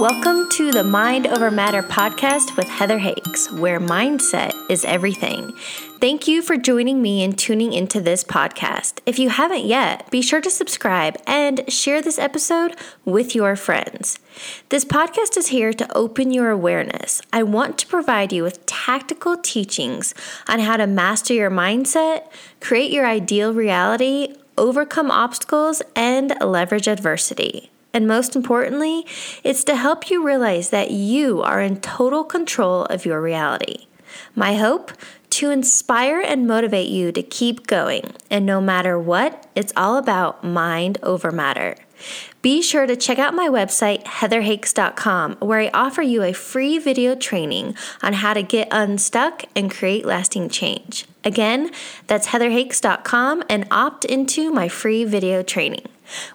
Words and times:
Welcome 0.00 0.50
to 0.50 0.72
the 0.72 0.84
Mind 0.84 1.26
Over 1.26 1.50
Matter 1.50 1.82
podcast 1.82 2.54
with 2.54 2.68
Heather 2.68 2.98
Hakes, 2.98 3.50
where 3.50 3.80
mindset 3.80 4.52
is 4.68 4.84
everything. 4.84 5.52
Thank 6.02 6.28
you 6.28 6.42
for 6.42 6.58
joining 6.58 7.00
me 7.00 7.24
and 7.24 7.38
tuning 7.38 7.72
into 7.72 8.02
this 8.02 8.22
podcast. 8.22 9.00
If 9.06 9.18
you 9.18 9.30
haven't 9.30 9.64
yet, 9.64 10.10
be 10.10 10.20
sure 10.20 10.42
to 10.42 10.50
subscribe 10.50 11.16
and 11.26 11.72
share 11.72 12.02
this 12.02 12.18
episode 12.18 12.76
with 13.06 13.34
your 13.34 13.56
friends. 13.56 14.18
This 14.68 14.84
podcast 14.84 15.38
is 15.38 15.46
here 15.46 15.72
to 15.72 15.96
open 15.96 16.30
your 16.30 16.50
awareness. 16.50 17.22
I 17.32 17.42
want 17.42 17.78
to 17.78 17.86
provide 17.86 18.34
you 18.34 18.42
with 18.42 18.66
tactical 18.66 19.38
teachings 19.38 20.12
on 20.46 20.58
how 20.58 20.76
to 20.76 20.86
master 20.86 21.32
your 21.32 21.50
mindset, 21.50 22.30
create 22.60 22.92
your 22.92 23.06
ideal 23.06 23.54
reality, 23.54 24.34
overcome 24.58 25.10
obstacles, 25.10 25.80
and 25.94 26.34
leverage 26.42 26.86
adversity. 26.86 27.70
And 27.96 28.06
most 28.06 28.36
importantly, 28.36 29.06
it's 29.42 29.64
to 29.64 29.74
help 29.74 30.10
you 30.10 30.22
realize 30.22 30.68
that 30.68 30.90
you 30.90 31.40
are 31.40 31.62
in 31.62 31.80
total 31.80 32.24
control 32.24 32.84
of 32.84 33.06
your 33.06 33.22
reality. 33.22 33.86
My 34.34 34.56
hope? 34.56 34.92
To 35.30 35.48
inspire 35.48 36.20
and 36.20 36.46
motivate 36.46 36.90
you 36.90 37.10
to 37.12 37.22
keep 37.22 37.66
going. 37.66 38.12
And 38.30 38.44
no 38.44 38.60
matter 38.60 38.98
what, 38.98 39.46
it's 39.54 39.72
all 39.78 39.96
about 39.96 40.44
mind 40.44 40.98
over 41.02 41.32
matter. 41.32 41.74
Be 42.42 42.60
sure 42.60 42.86
to 42.86 42.96
check 42.96 43.18
out 43.18 43.32
my 43.32 43.48
website, 43.48 44.04
heatherhakes.com, 44.04 45.36
where 45.36 45.60
I 45.60 45.70
offer 45.72 46.02
you 46.02 46.22
a 46.22 46.34
free 46.34 46.78
video 46.78 47.14
training 47.14 47.76
on 48.02 48.12
how 48.12 48.34
to 48.34 48.42
get 48.42 48.68
unstuck 48.70 49.44
and 49.56 49.70
create 49.70 50.04
lasting 50.04 50.50
change. 50.50 51.06
Again, 51.24 51.70
that's 52.08 52.28
heatherhakes.com 52.28 53.44
and 53.48 53.66
opt 53.70 54.04
into 54.04 54.50
my 54.50 54.68
free 54.68 55.04
video 55.04 55.42
training. 55.42 55.86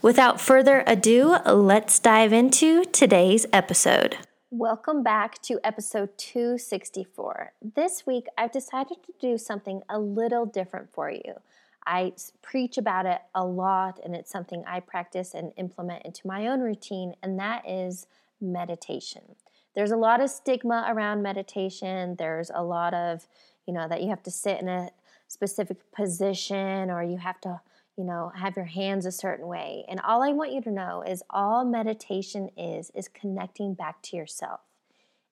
Without 0.02 0.42
further 0.42 0.84
ado, 0.86 1.38
let's 1.46 2.00
dive 2.00 2.34
into 2.34 2.86
today's 2.86 3.46
episode. 3.54 4.18
Welcome 4.50 5.02
back 5.02 5.42
to 5.44 5.60
episode 5.64 6.18
264. 6.18 7.54
This 7.76 8.06
week, 8.06 8.26
I've 8.38 8.52
decided 8.52 8.98
to 9.06 9.14
do 9.20 9.38
something 9.38 9.82
a 9.90 10.00
little 10.00 10.46
different 10.46 10.92
for 10.92 11.10
you. 11.10 11.36
I 11.86 12.14
preach 12.42 12.78
about 12.78 13.06
it 13.06 13.22
a 13.34 13.46
lot, 13.46 14.00
and 14.04 14.16
it's 14.16 14.30
something 14.30 14.64
I 14.68 14.82
practice 14.82 15.34
and 15.34 15.54
implement 15.56 16.06
into 16.06 16.28
my 16.28 16.48
own 16.48 16.60
routine, 16.60 17.16
and 17.24 17.40
that 17.40 17.68
is 17.68 18.08
meditation. 18.42 19.22
There's 19.74 19.92
a 19.92 19.98
lot 19.98 20.20
of 20.22 20.30
stigma 20.30 20.86
around 20.90 21.22
meditation. 21.22 22.16
There's 22.18 22.52
a 22.54 22.62
lot 22.62 22.94
of, 22.94 23.28
you 23.66 23.74
know, 23.74 23.88
that 23.88 24.02
you 24.02 24.10
have 24.10 24.24
to 24.24 24.32
sit 24.32 24.60
in 24.60 24.68
a 24.68 24.90
specific 25.28 25.92
position 25.94 26.92
or 26.92 27.02
you 27.04 27.18
have 27.18 27.40
to 27.42 27.62
you 27.98 28.04
know, 28.04 28.32
have 28.36 28.56
your 28.56 28.66
hands 28.66 29.06
a 29.06 29.12
certain 29.12 29.48
way. 29.48 29.86
And 29.88 30.00
all 30.00 30.24
I 30.24 30.32
want 30.32 30.54
you 30.54 30.62
to 30.62 30.72
know 30.72 31.04
is 31.06 31.24
all 31.30 31.66
meditation 31.66 32.50
is 32.58 32.92
is 32.96 33.08
connecting 33.08 33.74
back 33.74 34.02
to 34.04 34.18
yourself. 34.18 34.62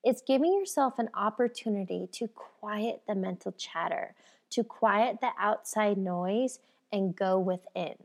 It's 0.04 0.22
giving 0.22 0.54
yourself 0.54 0.98
an 0.98 1.10
opportunity 1.14 2.08
to 2.14 2.28
quiet 2.28 3.02
the 3.08 3.16
mental 3.16 3.52
chatter, 3.52 4.14
to 4.52 4.64
quiet 4.64 5.20
the 5.22 5.32
outside 5.38 5.98
noise 5.98 6.60
and 6.92 7.16
go 7.16 7.38
within. 7.38 7.96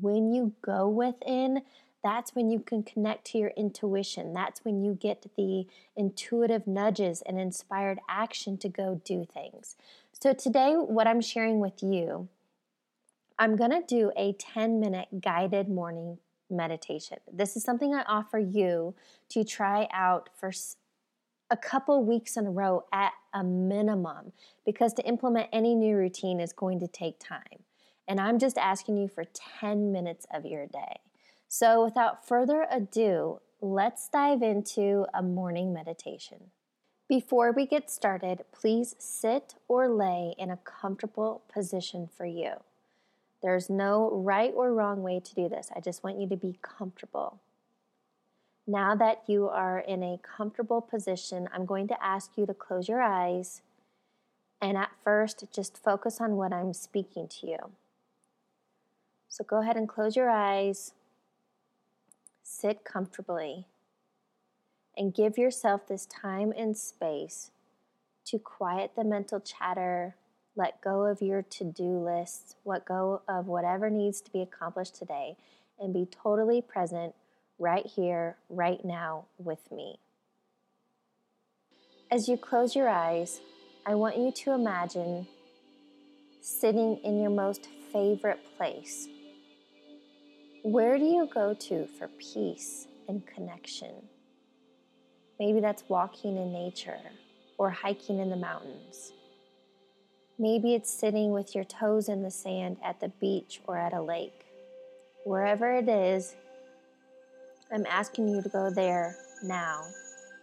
When 0.00 0.32
you 0.32 0.52
go 0.62 0.88
within, 0.88 1.62
that's 2.02 2.34
when 2.34 2.50
you 2.50 2.60
can 2.60 2.82
connect 2.82 3.26
to 3.28 3.38
your 3.38 3.52
intuition. 3.56 4.32
That's 4.32 4.64
when 4.64 4.82
you 4.82 4.94
get 4.94 5.26
the 5.36 5.66
intuitive 5.96 6.66
nudges 6.66 7.22
and 7.22 7.38
inspired 7.38 7.98
action 8.08 8.56
to 8.58 8.68
go 8.68 9.00
do 9.04 9.24
things. 9.24 9.76
So, 10.12 10.32
today, 10.32 10.74
what 10.74 11.06
I'm 11.06 11.20
sharing 11.20 11.60
with 11.60 11.82
you 11.82 12.28
I'm 13.40 13.56
going 13.56 13.70
to 13.70 13.82
do 13.86 14.12
a 14.18 14.34
10 14.34 14.80
minute 14.80 15.22
guided 15.22 15.70
morning 15.70 16.18
meditation. 16.50 17.16
This 17.32 17.56
is 17.56 17.64
something 17.64 17.94
I 17.94 18.02
offer 18.06 18.38
you 18.38 18.94
to 19.30 19.44
try 19.44 19.88
out 19.94 20.28
for 20.38 20.52
a 21.50 21.56
couple 21.56 22.04
weeks 22.04 22.36
in 22.36 22.46
a 22.46 22.50
row 22.50 22.84
at 22.92 23.12
a 23.32 23.42
minimum 23.42 24.32
because 24.66 24.92
to 24.92 25.08
implement 25.08 25.48
any 25.54 25.74
new 25.74 25.96
routine 25.96 26.38
is 26.38 26.52
going 26.52 26.80
to 26.80 26.86
take 26.86 27.18
time. 27.18 27.64
And 28.06 28.20
I'm 28.20 28.38
just 28.38 28.58
asking 28.58 28.98
you 28.98 29.08
for 29.08 29.24
10 29.60 29.90
minutes 29.90 30.26
of 30.30 30.44
your 30.44 30.66
day. 30.66 30.96
So, 31.48 31.82
without 31.82 32.28
further 32.28 32.66
ado, 32.70 33.40
let's 33.62 34.06
dive 34.08 34.42
into 34.42 35.06
a 35.14 35.22
morning 35.22 35.72
meditation. 35.72 36.50
Before 37.08 37.52
we 37.52 37.66
get 37.66 37.90
started, 37.90 38.44
please 38.52 38.94
sit 38.98 39.54
or 39.66 39.88
lay 39.88 40.34
in 40.38 40.50
a 40.50 40.58
comfortable 40.58 41.42
position 41.48 42.06
for 42.06 42.26
you. 42.26 42.52
There's 43.42 43.70
no 43.70 44.10
right 44.10 44.52
or 44.54 44.74
wrong 44.74 45.02
way 45.02 45.20
to 45.20 45.34
do 45.34 45.48
this. 45.48 45.70
I 45.74 45.80
just 45.80 46.04
want 46.04 46.20
you 46.20 46.28
to 46.28 46.36
be 46.36 46.58
comfortable. 46.62 47.40
Now 48.66 48.94
that 48.94 49.22
you 49.26 49.48
are 49.48 49.78
in 49.80 50.02
a 50.02 50.20
comfortable 50.22 50.80
position, 50.80 51.48
I'm 51.52 51.64
going 51.64 51.88
to 51.88 52.04
ask 52.04 52.32
you 52.36 52.46
to 52.46 52.54
close 52.54 52.88
your 52.88 53.02
eyes 53.02 53.62
and 54.60 54.76
at 54.76 54.90
first 55.02 55.44
just 55.52 55.82
focus 55.82 56.20
on 56.20 56.36
what 56.36 56.52
I'm 56.52 56.74
speaking 56.74 57.28
to 57.28 57.46
you. 57.46 57.58
So 59.28 59.44
go 59.44 59.62
ahead 59.62 59.76
and 59.76 59.88
close 59.88 60.16
your 60.16 60.28
eyes, 60.28 60.92
sit 62.42 62.84
comfortably, 62.84 63.66
and 64.96 65.14
give 65.14 65.38
yourself 65.38 65.86
this 65.86 66.04
time 66.04 66.52
and 66.56 66.76
space 66.76 67.50
to 68.26 68.38
quiet 68.38 68.92
the 68.96 69.04
mental 69.04 69.40
chatter 69.40 70.14
let 70.56 70.80
go 70.80 71.04
of 71.04 71.22
your 71.22 71.42
to 71.42 71.64
do 71.64 72.04
lists, 72.04 72.56
let 72.64 72.84
go 72.84 73.22
of 73.28 73.46
whatever 73.46 73.88
needs 73.88 74.20
to 74.20 74.30
be 74.30 74.42
accomplished 74.42 74.96
today, 74.96 75.36
and 75.78 75.94
be 75.94 76.06
totally 76.10 76.60
present 76.60 77.14
right 77.58 77.86
here, 77.86 78.36
right 78.48 78.84
now 78.84 79.26
with 79.38 79.70
me. 79.70 79.98
As 82.10 82.28
you 82.28 82.36
close 82.36 82.74
your 82.74 82.88
eyes, 82.88 83.40
I 83.86 83.94
want 83.94 84.18
you 84.18 84.32
to 84.32 84.52
imagine 84.52 85.26
sitting 86.40 86.98
in 87.04 87.20
your 87.20 87.30
most 87.30 87.68
favorite 87.92 88.40
place. 88.56 89.08
Where 90.62 90.98
do 90.98 91.04
you 91.04 91.28
go 91.32 91.54
to 91.54 91.86
for 91.98 92.08
peace 92.18 92.86
and 93.08 93.26
connection? 93.26 93.94
Maybe 95.38 95.60
that's 95.60 95.84
walking 95.88 96.36
in 96.36 96.52
nature 96.52 97.00
or 97.56 97.70
hiking 97.70 98.18
in 98.18 98.28
the 98.28 98.36
mountains. 98.36 99.12
Maybe 100.40 100.72
it's 100.74 100.90
sitting 100.90 101.32
with 101.32 101.54
your 101.54 101.64
toes 101.64 102.08
in 102.08 102.22
the 102.22 102.30
sand 102.30 102.78
at 102.82 102.98
the 102.98 103.10
beach 103.20 103.60
or 103.66 103.76
at 103.76 103.92
a 103.92 104.00
lake. 104.00 104.46
Wherever 105.24 105.70
it 105.70 105.86
is, 105.86 106.34
I'm 107.70 107.84
asking 107.84 108.28
you 108.28 108.40
to 108.40 108.48
go 108.48 108.70
there 108.70 109.16
now 109.44 109.84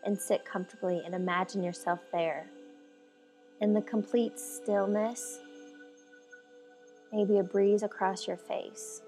and 0.03 0.15
sit 0.15 0.45
comfortably 0.45 1.01
and 1.03 1.15
imagine 1.15 1.63
yourself 1.63 1.99
there. 2.11 2.45
In 3.59 3.73
the 3.73 3.81
complete 3.81 4.39
stillness, 4.39 5.39
maybe 7.11 7.39
a 7.39 7.43
breeze 7.43 7.81
across 7.81 8.27
your 8.27 8.37
face. 8.37 9.01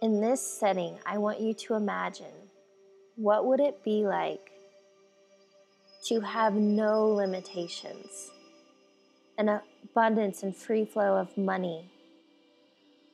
In 0.00 0.20
this 0.20 0.40
setting, 0.40 0.96
I 1.04 1.18
want 1.18 1.40
you 1.40 1.54
to 1.54 1.74
imagine 1.74 2.50
what 3.16 3.46
would 3.46 3.58
it 3.58 3.82
be 3.82 4.06
like 4.06 4.52
to 6.06 6.20
have 6.20 6.54
no 6.54 7.08
limitations, 7.08 8.30
an 9.36 9.60
abundance 9.84 10.42
and 10.42 10.54
free 10.54 10.84
flow 10.84 11.16
of 11.16 11.36
money, 11.36 11.90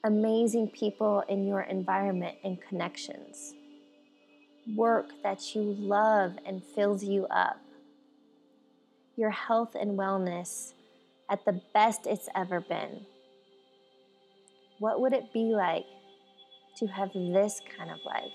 amazing 0.04 0.68
people 0.68 1.24
in 1.28 1.46
your 1.46 1.62
environment 1.62 2.36
and 2.44 2.60
connections, 2.60 3.54
work 4.74 5.06
that 5.22 5.54
you 5.54 5.62
love 5.62 6.36
and 6.44 6.62
fills 6.62 7.02
you 7.02 7.26
up, 7.26 7.60
your 9.16 9.30
health 9.30 9.74
and 9.74 9.98
wellness 9.98 10.72
at 11.30 11.44
the 11.44 11.60
best 11.72 12.06
it's 12.06 12.28
ever 12.34 12.60
been. 12.60 13.06
What 14.78 15.00
would 15.00 15.14
it 15.14 15.32
be 15.32 15.54
like 15.54 15.86
to 16.76 16.86
have 16.86 17.10
this 17.14 17.60
kind 17.76 17.90
of 17.90 17.98
life? 18.04 18.32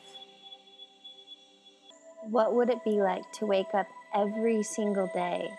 What 2.23 2.55
would 2.55 2.69
it 2.69 2.83
be 2.83 3.01
like 3.01 3.31
to 3.33 3.45
wake 3.45 3.73
up 3.73 3.87
every 4.15 4.63
single 4.63 5.09
day 5.13 5.49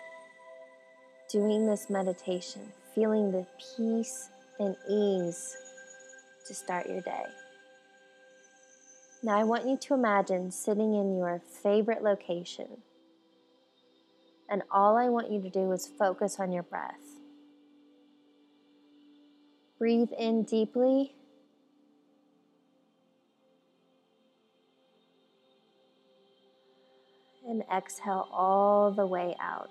doing 1.29 1.65
this 1.65 1.89
meditation, 1.89 2.61
feeling 2.93 3.31
the 3.31 3.45
peace 3.77 4.29
and 4.59 4.75
ease 4.89 5.55
to 6.47 6.53
start 6.53 6.87
your 6.87 7.01
day? 7.01 7.23
Now, 9.23 9.37
I 9.37 9.43
want 9.43 9.67
you 9.67 9.77
to 9.77 9.93
imagine 9.93 10.51
sitting 10.51 10.95
in 10.95 11.15
your 11.15 11.41
favorite 11.63 12.03
location, 12.03 12.67
and 14.49 14.63
all 14.71 14.97
I 14.97 15.09
want 15.09 15.31
you 15.31 15.41
to 15.41 15.49
do 15.49 15.71
is 15.71 15.87
focus 15.87 16.39
on 16.39 16.51
your 16.51 16.63
breath. 16.63 17.19
Breathe 19.77 20.11
in 20.17 20.43
deeply 20.43 21.13
and 27.47 27.63
exhale 27.75 28.27
all 28.31 28.91
the 28.91 29.05
way 29.05 29.35
out. 29.41 29.69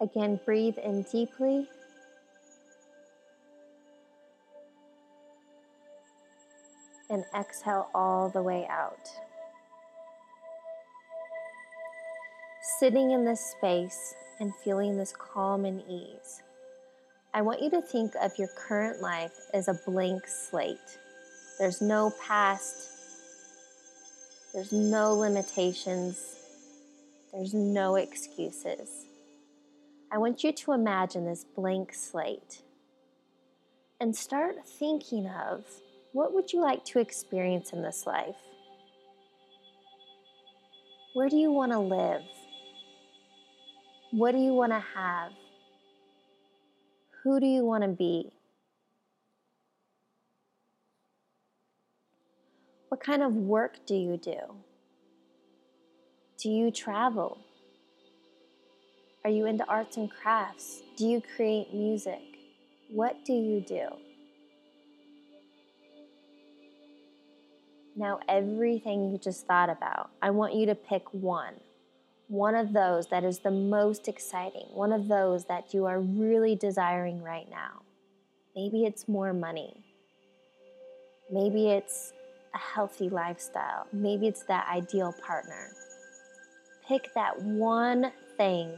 Again, 0.00 0.40
breathe 0.44 0.78
in 0.78 1.04
deeply 1.12 1.68
and 7.08 7.24
exhale 7.38 7.88
all 7.94 8.30
the 8.30 8.42
way 8.42 8.66
out. 8.68 9.08
Sitting 12.80 13.12
in 13.12 13.24
this 13.24 13.40
space 13.40 14.14
and 14.40 14.52
feeling 14.64 14.96
this 14.96 15.12
calm 15.16 15.64
and 15.64 15.82
ease, 15.88 16.42
I 17.34 17.42
want 17.42 17.62
you 17.62 17.70
to 17.70 17.80
think 17.80 18.12
of 18.20 18.32
your 18.38 18.48
current 18.56 19.00
life 19.00 19.34
as 19.54 19.68
a 19.68 19.78
blank 19.86 20.26
slate. 20.26 20.98
There's 21.62 21.80
no 21.80 22.12
past, 22.26 22.88
there's 24.52 24.72
no 24.72 25.14
limitations, 25.14 26.20
there's 27.32 27.54
no 27.54 27.94
excuses. 27.94 29.06
I 30.10 30.18
want 30.18 30.42
you 30.42 30.50
to 30.50 30.72
imagine 30.72 31.24
this 31.24 31.44
blank 31.44 31.94
slate 31.94 32.62
and 34.00 34.16
start 34.16 34.56
thinking 34.66 35.28
of 35.28 35.64
what 36.10 36.34
would 36.34 36.52
you 36.52 36.60
like 36.60 36.84
to 36.86 36.98
experience 36.98 37.72
in 37.72 37.80
this 37.80 38.08
life? 38.08 38.42
Where 41.14 41.28
do 41.28 41.36
you 41.36 41.52
want 41.52 41.70
to 41.70 41.78
live? 41.78 42.24
What 44.10 44.32
do 44.32 44.38
you 44.38 44.52
want 44.52 44.72
to 44.72 44.82
have? 44.96 45.30
Who 47.22 47.38
do 47.38 47.46
you 47.46 47.64
want 47.64 47.84
to 47.84 47.88
be? 47.88 48.32
What 53.02 53.18
kind 53.18 53.22
of 53.24 53.34
work 53.34 53.84
do 53.84 53.96
you 53.96 54.16
do? 54.16 54.38
Do 56.40 56.48
you 56.48 56.70
travel? 56.70 57.36
Are 59.24 59.30
you 59.30 59.46
into 59.46 59.68
arts 59.68 59.96
and 59.96 60.08
crafts? 60.08 60.82
Do 60.96 61.08
you 61.08 61.20
create 61.34 61.74
music? 61.74 62.20
What 62.92 63.24
do 63.24 63.32
you 63.32 63.60
do? 63.60 63.88
Now, 67.96 68.20
everything 68.28 69.10
you 69.10 69.18
just 69.18 69.48
thought 69.48 69.68
about, 69.68 70.10
I 70.22 70.30
want 70.30 70.54
you 70.54 70.66
to 70.66 70.76
pick 70.76 71.12
one. 71.12 71.54
One 72.28 72.54
of 72.54 72.72
those 72.72 73.08
that 73.08 73.24
is 73.24 73.40
the 73.40 73.50
most 73.50 74.06
exciting, 74.06 74.68
one 74.74 74.92
of 74.92 75.08
those 75.08 75.46
that 75.46 75.74
you 75.74 75.86
are 75.86 75.98
really 75.98 76.54
desiring 76.54 77.20
right 77.20 77.50
now. 77.50 77.82
Maybe 78.54 78.84
it's 78.84 79.08
more 79.08 79.32
money. 79.32 79.82
Maybe 81.32 81.68
it's 81.70 82.12
a 82.54 82.58
healthy 82.58 83.08
lifestyle. 83.08 83.86
Maybe 83.92 84.26
it's 84.26 84.44
that 84.44 84.66
ideal 84.68 85.14
partner. 85.24 85.70
Pick 86.86 87.12
that 87.14 87.40
one 87.40 88.12
thing, 88.36 88.72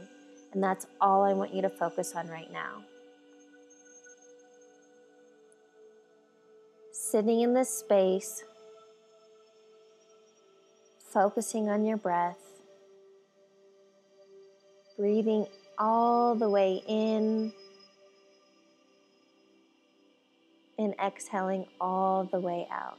and 0.53 0.63
that's 0.63 0.87
all 1.01 1.23
I 1.23 1.33
want 1.33 1.53
you 1.53 1.61
to 1.61 1.69
focus 1.69 2.13
on 2.15 2.27
right 2.27 2.51
now. 2.51 2.83
Sitting 6.91 7.41
in 7.41 7.53
this 7.53 7.69
space, 7.69 8.43
focusing 11.11 11.69
on 11.69 11.85
your 11.85 11.97
breath, 11.97 12.37
breathing 14.97 15.45
all 15.77 16.35
the 16.35 16.49
way 16.49 16.81
in 16.87 17.51
and 20.77 20.93
exhaling 21.03 21.65
all 21.79 22.25
the 22.25 22.39
way 22.39 22.67
out. 22.71 22.97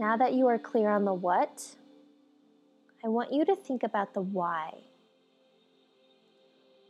Now 0.00 0.16
that 0.16 0.32
you 0.32 0.46
are 0.46 0.58
clear 0.58 0.88
on 0.88 1.04
the 1.04 1.12
what, 1.12 1.76
I 3.04 3.08
want 3.08 3.34
you 3.34 3.44
to 3.44 3.54
think 3.54 3.82
about 3.82 4.14
the 4.14 4.22
why. 4.22 4.72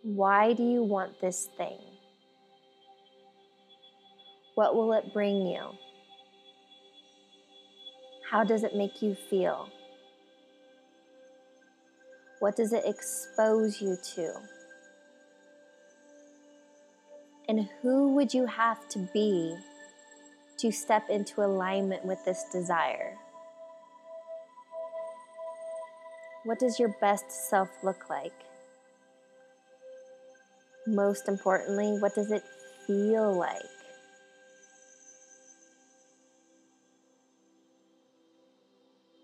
Why 0.05 0.53
do 0.53 0.63
you 0.63 0.85
want 0.85 1.21
this 1.21 1.49
thing? 1.57 1.81
What 4.55 4.77
will 4.77 4.93
it 4.93 5.13
bring 5.13 5.45
you? 5.45 5.73
How 8.31 8.45
does 8.45 8.63
it 8.63 8.77
make 8.77 9.03
you 9.03 9.17
feel? 9.29 9.69
What 12.39 12.55
does 12.55 12.73
it 12.73 12.85
expose 12.87 13.83
you 13.83 13.97
to? 14.15 14.35
And 17.49 17.69
who 17.83 18.15
would 18.15 18.33
you 18.33 18.47
have 18.47 18.89
to 18.91 19.01
be 19.13 19.57
to 20.61 20.71
step 20.71 21.09
into 21.09 21.43
alignment 21.43 22.05
with 22.05 22.25
this 22.25 22.45
desire? 22.53 23.17
What 26.45 26.59
does 26.59 26.79
your 26.79 26.95
best 27.01 27.31
self 27.49 27.69
look 27.83 28.09
like? 28.09 28.33
Most 30.87 31.29
importantly, 31.29 31.99
what 32.01 32.15
does 32.15 32.31
it 32.31 32.43
feel 32.87 33.37
like? 33.39 33.63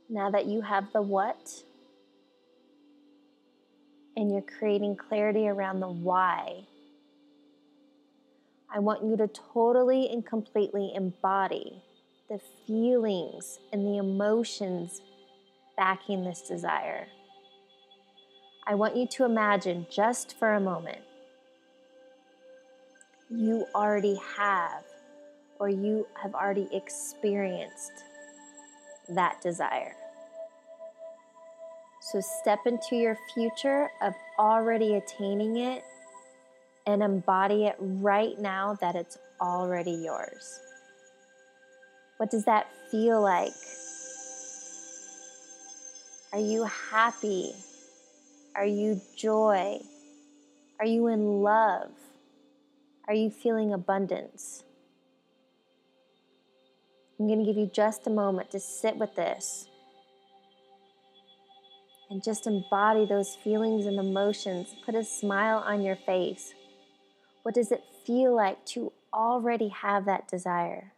Now 0.09 0.31
that 0.31 0.47
you 0.47 0.61
have 0.61 0.93
the 0.93 1.03
what, 1.03 1.51
and 4.17 4.31
you're 4.31 4.43
creating 4.43 4.97
clarity 4.97 5.49
around 5.49 5.81
the 5.81 5.89
why, 5.89 6.67
I 8.77 8.79
want 8.79 9.03
you 9.03 9.17
to 9.17 9.27
totally 9.29 10.11
and 10.11 10.25
completely 10.25 10.93
embody 10.95 11.83
the 12.29 12.39
feelings 12.67 13.59
and 13.73 13.87
the 13.87 13.97
emotions 13.97 15.01
backing 15.79 16.25
this 16.25 16.43
desire. 16.43 17.07
I 18.67 18.75
want 18.75 18.95
you 18.95 19.07
to 19.07 19.25
imagine 19.25 19.87
just 19.91 20.39
for 20.39 20.53
a 20.53 20.61
moment 20.61 20.99
you 23.31 23.65
already 23.75 24.21
have 24.37 24.85
or 25.59 25.71
you 25.71 26.07
have 26.23 26.35
already 26.35 26.69
experienced 26.71 28.05
that 29.09 29.41
desire. 29.41 29.97
So 32.03 32.21
step 32.21 32.59
into 32.67 32.97
your 32.97 33.17
future 33.33 33.89
of 34.03 34.13
already 34.39 34.97
attaining 34.97 35.57
it 35.57 35.83
and 36.87 37.03
embody 37.03 37.67
it 37.67 37.77
right 37.81 38.39
now 38.39 38.75
that 38.81 38.95
it's 38.95 39.19
already 39.41 39.93
yours. 39.93 40.61
What 42.17 42.31
does 42.31 42.45
that 42.45 42.69
feel 42.91 43.21
like? 43.21 43.53
Are 46.33 46.41
you 46.41 46.65
happy? 46.65 47.53
Are 48.55 48.67
you 48.67 49.01
joy? 49.17 49.81
Are 50.79 50.87
you 50.87 51.09
in 51.09 51.43
love? 51.43 51.91
Are 53.09 53.15
you 53.15 53.31
feeling 53.31 53.73
abundance? 53.73 54.65
I'm 57.19 57.27
going 57.27 57.39
to 57.39 57.45
give 57.45 57.57
you 57.57 57.71
just 57.73 58.07
a 58.07 58.11
moment 58.11 58.51
to 58.51 58.61
sit 58.61 58.97
with 58.97 59.15
this 59.15 59.69
and 62.11 62.23
just 62.23 62.47
embody 62.47 63.07
those 63.07 63.37
feelings 63.37 63.87
and 63.87 63.99
emotions. 63.99 64.75
Put 64.85 64.95
a 64.95 65.05
smile 65.05 65.63
on 65.67 65.83
your 65.83 65.97
face. 65.97 66.55
What 67.47 67.55
does 67.55 67.71
it 67.71 67.85
feel 68.05 68.35
like 68.35 68.67
to 68.75 68.93
already 69.15 69.69
have 69.69 70.05
that 70.07 70.27
desire? 70.27 70.95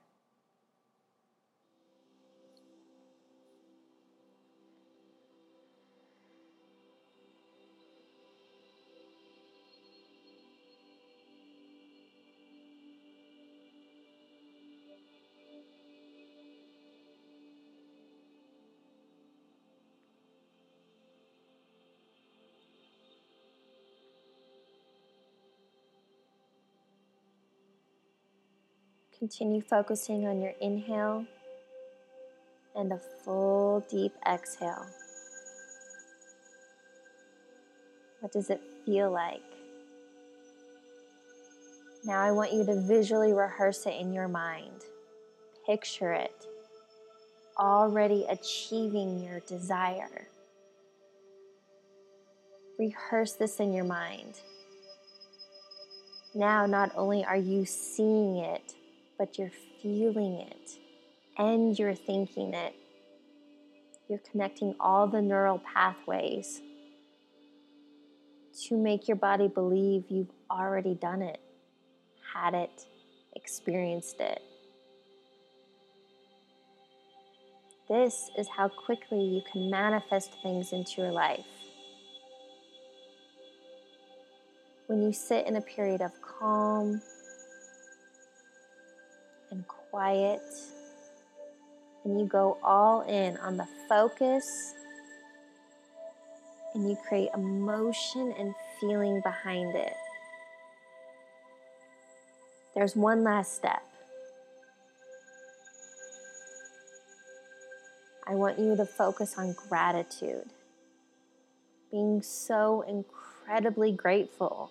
Continue 29.18 29.60
focusing 29.60 30.26
on 30.26 30.40
your 30.40 30.54
inhale 30.60 31.24
and 32.76 32.92
a 32.92 33.00
full 33.24 33.84
deep 33.90 34.12
exhale. 34.26 34.86
What 38.20 38.32
does 38.32 38.50
it 38.50 38.60
feel 38.86 39.10
like? 39.10 39.42
Now 42.04 42.20
I 42.20 42.30
want 42.30 42.52
you 42.52 42.64
to 42.66 42.80
visually 42.80 43.32
rehearse 43.32 43.86
it 43.86 43.94
in 44.00 44.12
your 44.12 44.28
mind. 44.28 44.84
Picture 45.66 46.12
it 46.12 46.46
already 47.58 48.24
achieving 48.28 49.18
your 49.18 49.40
desire. 49.40 50.28
Rehearse 52.78 53.32
this 53.32 53.58
in 53.58 53.72
your 53.72 53.84
mind. 53.84 54.40
Now, 56.34 56.66
not 56.66 56.92
only 56.94 57.24
are 57.24 57.36
you 57.36 57.64
seeing 57.64 58.36
it, 58.36 58.74
but 59.18 59.36
you're 59.36 59.52
feeling 59.82 60.34
it 60.34 60.70
and 61.36 61.78
you're 61.78 61.94
thinking 61.94 62.54
it. 62.54 62.74
You're 64.08 64.20
connecting 64.30 64.74
all 64.80 65.06
the 65.06 65.20
neural 65.20 65.58
pathways 65.58 66.62
to 68.66 68.76
make 68.76 69.06
your 69.06 69.16
body 69.16 69.48
believe 69.48 70.04
you've 70.08 70.32
already 70.50 70.94
done 70.94 71.22
it. 71.22 71.40
had 72.34 72.54
it, 72.54 72.86
experienced 73.34 74.20
it. 74.20 74.42
This 77.88 78.30
is 78.36 78.48
how 78.48 78.68
quickly 78.68 79.22
you 79.22 79.42
can 79.50 79.70
manifest 79.70 80.32
things 80.42 80.72
into 80.72 81.00
your 81.00 81.10
life. 81.10 81.46
When 84.88 85.02
you 85.02 85.12
sit 85.12 85.46
in 85.46 85.56
a 85.56 85.60
period 85.60 86.02
of 86.02 86.12
calm 86.20 87.00
quiet, 89.90 90.40
and 92.04 92.20
you 92.20 92.26
go 92.26 92.58
all 92.62 93.02
in 93.02 93.36
on 93.38 93.56
the 93.56 93.66
focus, 93.88 94.74
and 96.74 96.88
you 96.88 96.96
create 97.08 97.30
emotion 97.34 98.34
and 98.38 98.54
feeling 98.80 99.20
behind 99.22 99.74
it. 99.74 99.94
There's 102.74 102.94
one 102.94 103.24
last 103.24 103.56
step. 103.56 103.82
I 108.28 108.34
want 108.34 108.58
you 108.58 108.76
to 108.76 108.84
focus 108.84 109.36
on 109.38 109.54
gratitude. 109.68 110.44
Being 111.90 112.20
so 112.20 112.82
incredibly 112.82 113.90
grateful 113.90 114.70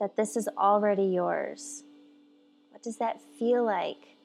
that 0.00 0.16
this 0.16 0.36
is 0.36 0.48
already 0.58 1.04
yours. 1.04 1.84
Does 2.86 2.98
that 2.98 3.20
feel 3.36 3.64
like? 3.64 4.16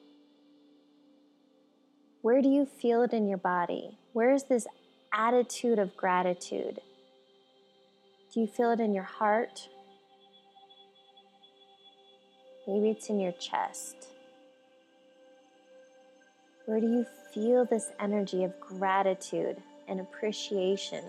Where 2.20 2.40
do 2.40 2.48
you 2.48 2.64
feel 2.64 3.02
it 3.02 3.12
in 3.12 3.26
your 3.26 3.38
body? 3.38 3.98
Where 4.12 4.32
is 4.32 4.44
this 4.44 4.68
attitude 5.12 5.80
of 5.80 5.96
gratitude? 5.96 6.80
Do 8.32 8.40
you 8.40 8.46
feel 8.46 8.70
it 8.70 8.78
in 8.78 8.94
your 8.94 9.02
heart? 9.02 9.68
Maybe 12.68 12.90
it's 12.90 13.08
in 13.08 13.18
your 13.18 13.32
chest. 13.32 13.96
Where 16.66 16.78
do 16.78 16.86
you 16.86 17.04
feel 17.34 17.64
this 17.64 17.90
energy 17.98 18.44
of 18.44 18.60
gratitude 18.60 19.56
and 19.88 19.98
appreciation 19.98 21.02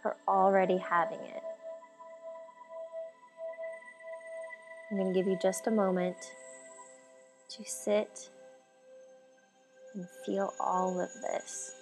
for 0.00 0.16
already 0.26 0.78
having 0.78 1.20
it? 1.20 1.49
I'm 4.90 4.96
going 4.96 5.12
to 5.12 5.18
give 5.18 5.28
you 5.28 5.38
just 5.40 5.68
a 5.68 5.70
moment 5.70 6.16
to 7.50 7.64
sit 7.64 8.28
and 9.94 10.06
feel 10.26 10.52
all 10.58 11.00
of 11.00 11.08
this. 11.22 11.72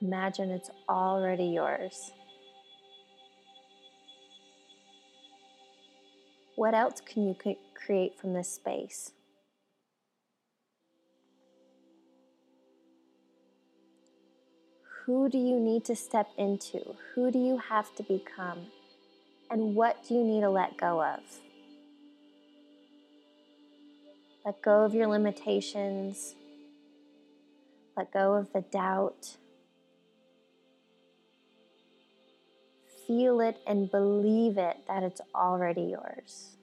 Imagine 0.00 0.50
it's 0.50 0.70
already 0.88 1.44
yours. 1.44 2.12
What 6.58 6.74
else 6.74 7.00
can 7.00 7.28
you 7.28 7.36
create 7.72 8.18
from 8.18 8.32
this 8.32 8.52
space? 8.52 9.12
Who 15.04 15.28
do 15.28 15.38
you 15.38 15.60
need 15.60 15.84
to 15.84 15.94
step 15.94 16.26
into? 16.36 16.96
Who 17.14 17.30
do 17.30 17.38
you 17.38 17.58
have 17.58 17.94
to 17.94 18.02
become? 18.02 18.72
And 19.48 19.76
what 19.76 20.04
do 20.08 20.14
you 20.14 20.24
need 20.24 20.40
to 20.40 20.50
let 20.50 20.76
go 20.76 21.00
of? 21.00 21.20
Let 24.44 24.60
go 24.60 24.84
of 24.84 24.96
your 24.96 25.06
limitations. 25.06 26.34
Let 27.96 28.12
go 28.12 28.32
of 28.32 28.52
the 28.52 28.62
doubt. 28.62 29.36
Feel 33.08 33.40
it 33.40 33.56
and 33.66 33.90
believe 33.90 34.58
it 34.58 34.76
that 34.86 35.02
it's 35.02 35.20
already 35.34 35.80
yours. 35.80 36.58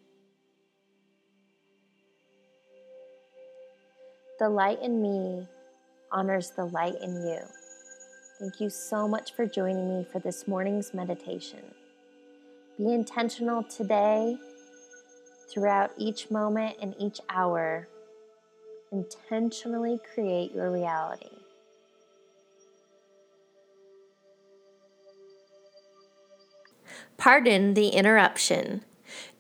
The 4.40 4.48
light 4.48 4.82
in 4.82 5.02
me 5.02 5.48
honors 6.12 6.52
the 6.52 6.66
light 6.66 6.96
in 7.02 7.14
you. 7.26 7.40
Thank 8.40 8.62
you 8.62 8.70
so 8.70 9.08
much 9.08 9.34
for 9.34 9.46
joining 9.46 9.98
me 9.98 10.06
for 10.12 10.20
this 10.20 10.48
morning's 10.48 10.94
meditation. 10.94 11.62
Be 12.78 12.94
intentional 12.94 13.64
today, 13.64 14.38
throughout 15.50 15.92
each 15.98 16.30
moment 16.30 16.76
and 16.82 16.94
each 17.00 17.20
hour. 17.30 17.88
Intentionally 18.92 20.00
create 20.14 20.54
your 20.54 20.72
reality. 20.72 21.45
Pardon 27.18 27.74
the 27.74 27.90
interruption. 27.90 28.84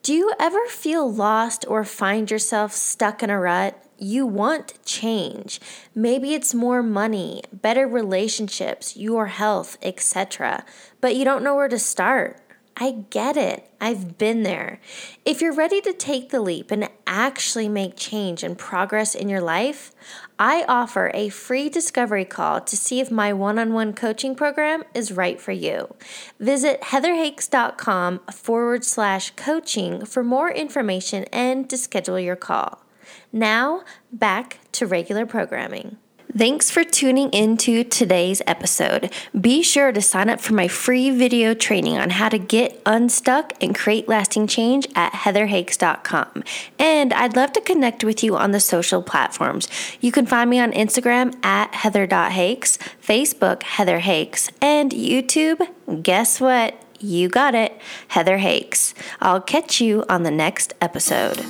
Do 0.03 0.13
you 0.13 0.33
ever 0.39 0.65
feel 0.67 1.11
lost 1.11 1.65
or 1.67 1.83
find 1.83 2.29
yourself 2.29 2.71
stuck 2.71 3.23
in 3.23 3.29
a 3.29 3.39
rut? 3.39 3.81
You 3.97 4.25
want 4.25 4.73
change. 4.85 5.59
Maybe 5.95 6.33
it's 6.33 6.53
more 6.53 6.83
money, 6.83 7.41
better 7.51 7.87
relationships, 7.87 8.95
your 8.95 9.27
health, 9.27 9.77
etc., 9.81 10.63
but 11.01 11.15
you 11.15 11.25
don't 11.25 11.43
know 11.43 11.55
where 11.55 11.69
to 11.69 11.79
start. 11.79 12.39
I 12.77 13.05
get 13.09 13.37
it. 13.37 13.69
I've 13.79 14.17
been 14.17 14.43
there. 14.43 14.79
If 15.23 15.41
you're 15.41 15.53
ready 15.53 15.79
to 15.81 15.93
take 15.93 16.29
the 16.29 16.41
leap 16.41 16.71
and 16.71 16.89
actually 17.07 17.69
make 17.69 17.95
change 17.95 18.43
and 18.43 18.57
progress 18.57 19.15
in 19.15 19.29
your 19.29 19.39
life, 19.39 19.93
I 20.37 20.65
offer 20.67 21.09
a 21.13 21.29
free 21.29 21.69
discovery 21.69 22.25
call 22.25 22.59
to 22.59 22.75
see 22.75 22.99
if 22.99 23.09
my 23.09 23.31
one 23.31 23.57
on 23.57 23.71
one 23.71 23.93
coaching 23.93 24.35
program 24.35 24.83
is 24.93 25.13
right 25.13 25.39
for 25.39 25.53
you. 25.53 25.95
Visit 26.37 26.81
heatherhakes.com 26.81 28.19
forward 28.33 28.83
slash 28.83 29.31
coaching 29.37 30.05
for 30.05 30.23
more 30.23 30.51
information 30.51 31.23
and 31.31 31.69
to 31.69 31.77
schedule 31.77 32.19
your 32.19 32.35
call. 32.35 32.83
Now, 33.31 33.83
back 34.11 34.59
to 34.73 34.85
regular 34.85 35.25
programming. 35.25 35.97
Thanks 36.37 36.69
for 36.69 36.83
tuning 36.83 37.29
into 37.31 37.83
today's 37.83 38.41
episode. 38.45 39.11
Be 39.39 39.63
sure 39.63 39.91
to 39.91 40.01
sign 40.01 40.29
up 40.29 40.41
for 40.41 40.53
my 40.53 40.67
free 40.67 41.09
video 41.09 41.53
training 41.53 41.97
on 41.97 42.09
how 42.09 42.29
to 42.29 42.37
get 42.37 42.81
unstuck 42.85 43.53
and 43.61 43.73
create 43.73 44.07
lasting 44.07 44.47
change 44.47 44.87
at 44.95 45.13
heatherhakes.com. 45.13 46.43
And 46.77 47.13
I'd 47.13 47.35
love 47.35 47.53
to 47.53 47.61
connect 47.61 48.03
with 48.03 48.23
you 48.23 48.35
on 48.35 48.51
the 48.51 48.59
social 48.59 49.01
platforms. 49.01 49.69
You 50.01 50.11
can 50.11 50.25
find 50.25 50.49
me 50.49 50.59
on 50.59 50.71
Instagram 50.73 51.33
at 51.45 51.73
heather.hakes, 51.73 52.79
Facebook 53.01 53.63
Heather 53.63 53.99
Hakes, 53.99 54.49
and 54.61 54.91
YouTube. 54.91 55.65
Guess 56.03 56.41
what? 56.41 56.81
You 56.99 57.29
got 57.29 57.55
it, 57.55 57.79
Heather 58.09 58.39
Hakes. 58.39 58.93
I'll 59.21 59.41
catch 59.41 59.79
you 59.79 60.03
on 60.09 60.23
the 60.23 60.31
next 60.31 60.73
episode. 60.81 61.45